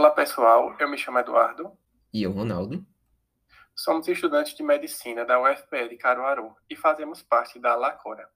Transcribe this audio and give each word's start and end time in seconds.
Olá 0.00 0.12
pessoal, 0.12 0.74
eu 0.80 0.88
me 0.88 0.96
chamo 0.96 1.18
Eduardo. 1.18 1.72
E 2.10 2.22
eu, 2.22 2.32
Ronaldo. 2.32 2.82
Somos 3.76 4.08
estudantes 4.08 4.54
de 4.54 4.62
medicina 4.62 5.26
da 5.26 5.38
UFPE 5.38 5.90
de 5.90 5.98
Caruaru 5.98 6.54
e 6.70 6.74
fazemos 6.74 7.22
parte 7.22 7.60
da 7.60 7.76
LACORA, 7.76 8.26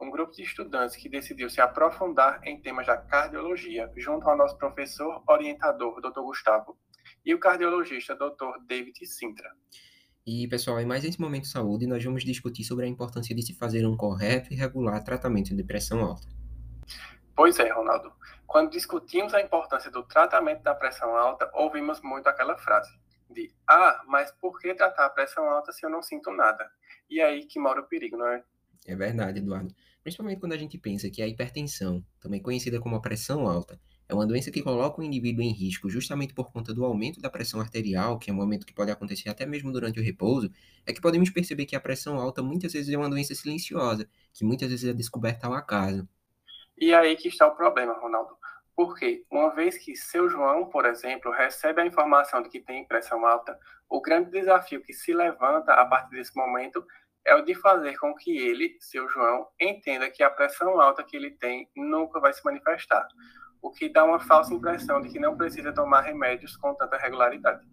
um 0.00 0.10
grupo 0.10 0.32
de 0.32 0.42
estudantes 0.42 0.96
que 0.96 1.08
decidiu 1.08 1.48
se 1.48 1.60
aprofundar 1.60 2.40
em 2.42 2.60
temas 2.60 2.88
da 2.88 2.96
cardiologia, 2.96 3.88
junto 3.96 4.28
ao 4.28 4.36
nosso 4.36 4.58
professor 4.58 5.22
orientador, 5.28 6.00
Dr. 6.00 6.22
Gustavo, 6.22 6.76
e 7.24 7.32
o 7.32 7.38
cardiologista, 7.38 8.16
Dr. 8.16 8.58
David 8.66 9.06
Sintra. 9.06 9.48
E, 10.26 10.48
pessoal, 10.48 10.80
em 10.80 10.86
mais 10.86 11.04
esse 11.04 11.20
Momento 11.20 11.46
Saúde, 11.46 11.86
nós 11.86 12.02
vamos 12.02 12.24
discutir 12.24 12.64
sobre 12.64 12.84
a 12.84 12.88
importância 12.88 13.32
de 13.32 13.42
se 13.42 13.54
fazer 13.54 13.86
um 13.86 13.96
correto 13.96 14.52
e 14.52 14.56
regular 14.56 15.04
tratamento 15.04 15.54
de 15.54 15.62
pressão 15.62 16.00
alta. 16.00 16.26
Pois 17.36 17.60
é, 17.60 17.72
Ronaldo. 17.72 18.12
Quando 18.52 18.70
discutimos 18.70 19.32
a 19.32 19.40
importância 19.40 19.90
do 19.90 20.02
tratamento 20.02 20.62
da 20.62 20.74
pressão 20.74 21.16
alta, 21.16 21.50
ouvimos 21.54 22.02
muito 22.02 22.26
aquela 22.26 22.54
frase 22.58 22.92
de 23.30 23.50
ah, 23.66 24.02
mas 24.06 24.30
por 24.30 24.60
que 24.60 24.74
tratar 24.74 25.06
a 25.06 25.08
pressão 25.08 25.48
alta 25.48 25.72
se 25.72 25.86
eu 25.86 25.88
não 25.88 26.02
sinto 26.02 26.30
nada? 26.30 26.70
E 27.08 27.18
é 27.18 27.24
aí 27.24 27.46
que 27.46 27.58
mora 27.58 27.80
o 27.80 27.86
perigo, 27.86 28.18
não 28.18 28.26
é? 28.26 28.44
É 28.86 28.94
verdade, 28.94 29.38
Eduardo. 29.38 29.74
Principalmente 30.02 30.38
quando 30.38 30.52
a 30.52 30.58
gente 30.58 30.76
pensa 30.76 31.08
que 31.08 31.22
a 31.22 31.26
hipertensão, 31.26 32.04
também 32.20 32.42
conhecida 32.42 32.78
como 32.78 32.94
a 32.94 33.00
pressão 33.00 33.46
alta, 33.46 33.80
é 34.06 34.12
uma 34.12 34.26
doença 34.26 34.50
que 34.50 34.62
coloca 34.62 35.00
o 35.00 35.02
indivíduo 35.02 35.42
em 35.42 35.54
risco 35.54 35.88
justamente 35.88 36.34
por 36.34 36.52
conta 36.52 36.74
do 36.74 36.84
aumento 36.84 37.22
da 37.22 37.30
pressão 37.30 37.58
arterial, 37.58 38.18
que 38.18 38.30
é 38.30 38.34
um 38.34 38.40
aumento 38.42 38.66
que 38.66 38.74
pode 38.74 38.90
acontecer 38.90 39.30
até 39.30 39.46
mesmo 39.46 39.72
durante 39.72 39.98
o 39.98 40.02
repouso, 40.02 40.50
é 40.84 40.92
que 40.92 41.00
podemos 41.00 41.30
perceber 41.30 41.64
que 41.64 41.74
a 41.74 41.80
pressão 41.80 42.18
alta 42.18 42.42
muitas 42.42 42.74
vezes 42.74 42.92
é 42.92 42.98
uma 42.98 43.08
doença 43.08 43.34
silenciosa, 43.34 44.06
que 44.34 44.44
muitas 44.44 44.68
vezes 44.68 44.90
é 44.90 44.92
descoberta 44.92 45.46
ao 45.46 45.54
acaso. 45.54 46.06
E 46.76 46.92
aí 46.92 47.16
que 47.16 47.28
está 47.28 47.46
o 47.46 47.54
problema, 47.54 47.94
Ronaldo. 47.94 48.41
Porque, 48.74 49.24
uma 49.30 49.54
vez 49.54 49.76
que 49.76 49.94
seu 49.94 50.28
João, 50.28 50.66
por 50.66 50.86
exemplo, 50.86 51.30
recebe 51.30 51.82
a 51.82 51.86
informação 51.86 52.42
de 52.42 52.48
que 52.48 52.60
tem 52.60 52.86
pressão 52.86 53.26
alta, 53.26 53.58
o 53.88 54.00
grande 54.00 54.30
desafio 54.30 54.82
que 54.82 54.94
se 54.94 55.12
levanta 55.12 55.74
a 55.74 55.84
partir 55.84 56.16
desse 56.16 56.34
momento 56.34 56.84
é 57.24 57.34
o 57.34 57.44
de 57.44 57.54
fazer 57.54 57.96
com 57.98 58.14
que 58.14 58.36
ele, 58.36 58.76
seu 58.80 59.08
João, 59.08 59.46
entenda 59.60 60.10
que 60.10 60.22
a 60.22 60.30
pressão 60.30 60.80
alta 60.80 61.04
que 61.04 61.16
ele 61.16 61.30
tem 61.30 61.68
nunca 61.76 62.18
vai 62.18 62.32
se 62.32 62.44
manifestar, 62.44 63.06
o 63.60 63.70
que 63.70 63.88
dá 63.88 64.04
uma 64.04 64.18
falsa 64.18 64.52
impressão 64.52 65.00
de 65.00 65.08
que 65.08 65.20
não 65.20 65.36
precisa 65.36 65.72
tomar 65.72 66.00
remédios 66.00 66.56
com 66.56 66.74
tanta 66.74 66.96
regularidade. 66.96 67.64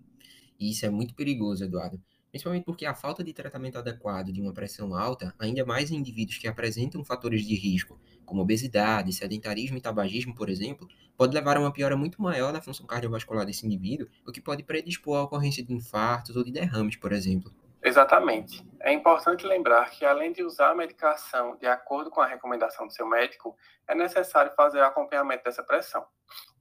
Isso 0.59 0.85
é 0.85 0.89
muito 0.89 1.15
perigoso, 1.15 1.63
Eduardo. 1.63 1.99
Principalmente 2.29 2.65
porque 2.65 2.85
a 2.85 2.93
falta 2.93 3.23
de 3.23 3.33
tratamento 3.33 3.79
adequado 3.79 4.31
de 4.31 4.39
uma 4.39 4.53
pressão 4.53 4.93
alta, 4.93 5.33
ainda 5.39 5.65
mais 5.65 5.89
em 5.89 5.95
indivíduos 5.95 6.37
que 6.37 6.47
apresentam 6.47 7.03
fatores 7.03 7.41
de 7.43 7.55
risco, 7.55 7.99
como 8.30 8.41
obesidade, 8.41 9.11
sedentarismo 9.11 9.77
e 9.77 9.81
tabagismo, 9.81 10.33
por 10.33 10.49
exemplo, 10.49 10.88
pode 11.17 11.33
levar 11.33 11.58
a 11.58 11.59
uma 11.59 11.73
piora 11.73 11.97
muito 11.97 12.22
maior 12.22 12.53
da 12.53 12.61
função 12.61 12.86
cardiovascular 12.86 13.45
desse 13.45 13.66
indivíduo, 13.66 14.08
o 14.25 14.31
que 14.31 14.39
pode 14.39 14.63
predispor 14.63 15.17
à 15.17 15.23
ocorrência 15.23 15.66
de 15.66 15.73
infartos 15.73 16.36
ou 16.36 16.44
de 16.44 16.52
derrames, 16.52 16.95
por 16.95 17.11
exemplo. 17.11 17.52
Exatamente. 17.83 18.66
É 18.81 18.94
importante 18.94 19.45
lembrar 19.45 19.89
que, 19.89 20.05
além 20.05 20.31
de 20.31 20.44
usar 20.44 20.71
a 20.71 20.75
medicação 20.75 21.58
de 21.58 21.66
acordo 21.66 22.09
com 22.09 22.21
a 22.21 22.27
recomendação 22.27 22.86
do 22.86 22.94
seu 22.94 23.08
médico, 23.08 23.55
é 23.88 23.95
necessário 23.95 24.52
fazer 24.55 24.80
o 24.80 24.86
acompanhamento 24.86 25.43
dessa 25.43 25.64
pressão. 25.64 26.05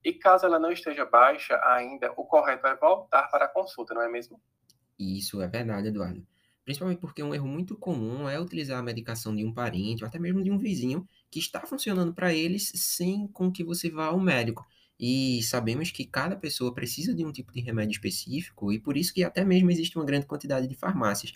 E 0.04 0.12
caso 0.12 0.46
ela 0.46 0.58
não 0.58 0.70
esteja 0.70 1.04
baixa 1.04 1.60
ainda, 1.64 2.12
o 2.16 2.24
correto 2.24 2.66
é 2.66 2.74
voltar 2.76 3.28
para 3.28 3.44
a 3.44 3.48
consulta, 3.48 3.94
não 3.94 4.02
é 4.02 4.08
mesmo? 4.08 4.40
Isso 4.98 5.42
é 5.42 5.48
verdade, 5.48 5.88
Eduardo. 5.88 6.24
Principalmente 6.68 6.98
porque 6.98 7.22
um 7.22 7.34
erro 7.34 7.48
muito 7.48 7.74
comum 7.74 8.28
é 8.28 8.38
utilizar 8.38 8.78
a 8.78 8.82
medicação 8.82 9.34
de 9.34 9.42
um 9.42 9.50
parente 9.50 10.04
ou 10.04 10.06
até 10.06 10.18
mesmo 10.18 10.44
de 10.44 10.50
um 10.50 10.58
vizinho 10.58 11.08
que 11.30 11.38
está 11.38 11.62
funcionando 11.62 12.12
para 12.12 12.34
eles 12.34 12.70
sem 12.74 13.26
com 13.28 13.50
que 13.50 13.64
você 13.64 13.88
vá 13.88 14.08
ao 14.08 14.20
médico. 14.20 14.66
E 15.00 15.42
sabemos 15.44 15.90
que 15.90 16.04
cada 16.04 16.36
pessoa 16.36 16.74
precisa 16.74 17.14
de 17.14 17.24
um 17.24 17.32
tipo 17.32 17.54
de 17.54 17.62
remédio 17.62 17.92
específico 17.92 18.70
e 18.70 18.78
por 18.78 18.98
isso 18.98 19.14
que 19.14 19.24
até 19.24 19.46
mesmo 19.46 19.70
existe 19.70 19.96
uma 19.96 20.04
grande 20.04 20.26
quantidade 20.26 20.68
de 20.68 20.74
farmácias, 20.74 21.32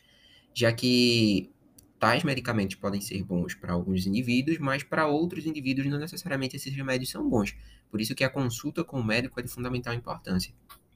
já 0.53 0.71
que 0.71 1.51
tais 1.99 2.23
medicamentos 2.25 2.77
podem 2.77 3.01
ser 3.01 3.25
bons 3.25 3.55
para 3.55 3.73
alguns 3.73 4.07
indivíduos, 4.07 4.59
mas 4.59 4.83
para 4.83 5.07
outros 5.07 5.47
indivíduos 5.47 5.87
não 5.87 5.99
necessariamente 5.99 6.57
esses 6.57 6.75
remédios 6.75 7.09
são 7.09 7.27
bons. 7.27 7.57
Por 7.91 8.03
isso 8.03 8.15
que 8.15 8.23
a 8.23 8.29
consulta 8.29 8.85
com 8.85 9.01
o 9.01 9.05
médico 9.05 9.41
é 9.41 9.43
de 9.43 9.49
fundamental 9.49 9.95
importância. 9.95 10.53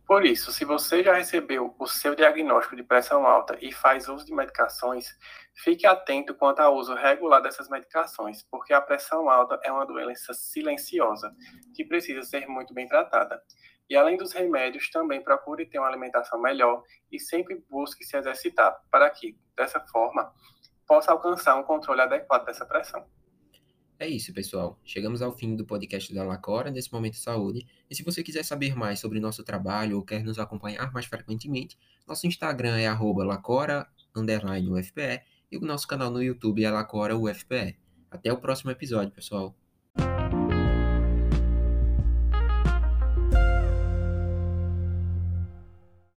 Por 0.07 0.25
isso, 0.25 0.53
se 0.53 0.65
você 0.65 1.03
já 1.03 1.15
recebeu 1.15 1.75
o 1.81 1.87
seu 1.87 2.15
diagnóstico 2.15 2.77
de 2.77 2.85
pressão 2.85 3.27
alta 3.27 3.59
e 3.61 3.73
faz 3.73 4.09
uso 4.09 4.25
de 4.25 4.33
medicações, 4.33 5.09
fique 5.53 5.85
atento 5.85 6.33
quanto 6.33 6.61
ao 6.61 6.77
uso 6.77 6.95
regular 6.95 7.43
dessas 7.43 7.69
medicações, 7.69 8.45
porque 8.45 8.73
a 8.73 8.81
pressão 8.81 9.29
alta 9.29 9.59
é 9.65 9.73
uma 9.73 9.85
doença 9.85 10.33
silenciosa 10.33 11.35
que 11.75 11.85
precisa 11.85 12.23
ser 12.23 12.47
muito 12.47 12.73
bem 12.73 12.87
tratada. 12.87 13.43
E 13.91 13.97
além 13.97 14.17
dos 14.17 14.33
remédios, 14.33 14.91
também 14.91 15.21
procure 15.23 15.67
ter 15.67 15.81
uma 15.81 15.89
alimentação 15.89 16.41
melhor 16.41 16.85
e 17.11 17.19
sempre 17.19 17.65
busque 17.69 18.05
se 18.05 18.17
exercitar, 18.17 18.81
para 18.91 19.11
que, 19.11 19.37
dessa 19.57 19.81
forma, 19.81 20.33
possa 20.87 21.11
alcançar 21.11 21.57
um 21.57 21.65
controle 21.65 22.01
adequado 22.01 22.45
dessa 22.45 22.65
pressão. 22.65 23.05
É 23.99 24.07
isso, 24.07 24.31
pessoal. 24.33 24.79
Chegamos 24.85 25.23
ao 25.23 25.33
fim 25.33 25.57
do 25.57 25.65
podcast 25.65 26.13
da 26.13 26.23
Lacora, 26.23 26.71
nesse 26.71 26.93
momento 26.93 27.15
de 27.15 27.21
saúde. 27.21 27.67
E 27.89 27.95
se 27.95 28.03
você 28.03 28.23
quiser 28.23 28.45
saber 28.45 28.77
mais 28.77 29.01
sobre 29.01 29.19
nosso 29.19 29.43
trabalho 29.43 29.97
ou 29.97 30.05
quer 30.05 30.23
nos 30.23 30.39
acompanhar 30.39 30.93
mais 30.93 31.07
frequentemente, 31.07 31.79
nosso 32.07 32.27
Instagram 32.27 32.77
é 32.77 32.89
lacora_ufpe 32.91 33.87
e 35.51 35.57
o 35.57 35.61
nosso 35.63 35.89
canal 35.89 36.11
no 36.11 36.23
YouTube 36.23 36.63
é 36.63 36.71
lacora_ufpe. 36.71 37.79
Até 38.11 38.31
o 38.31 38.39
próximo 38.39 38.71
episódio, 38.71 39.15
pessoal. 39.15 39.57